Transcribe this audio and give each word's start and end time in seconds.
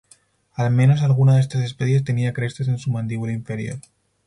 Al 0.55 0.71
menos 0.71 1.03
alguna 1.03 1.35
de 1.35 1.41
estas 1.41 1.61
especies 1.61 2.03
tenía 2.03 2.33
crestas 2.33 2.67
en 2.67 2.79
su 2.79 2.89
mandíbula 2.89 3.33
inferior. 3.33 3.77